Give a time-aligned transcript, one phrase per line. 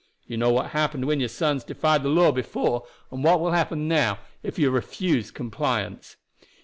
[0.25, 3.87] You know what happened when your sons defied the law before, and what will happen
[3.87, 6.17] now if you refuse compliance."